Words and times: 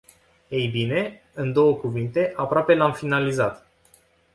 Ei 0.47 0.67
bine, 0.67 1.21
în 1.33 1.53
două 1.53 1.73
cuvinte, 1.75 2.33
aproape 2.35 2.73
l-am 2.73 2.93
finalizat. 2.93 3.67